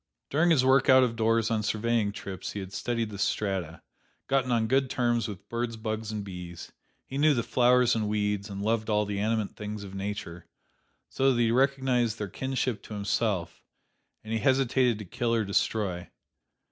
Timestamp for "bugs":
5.77-6.11